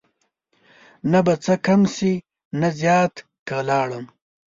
[1.11, 2.13] نه به څه کم شي
[2.59, 3.15] نه زیات
[3.47, 4.05] که لاړم